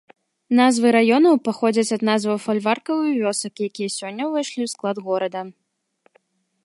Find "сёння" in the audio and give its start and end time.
3.97-4.23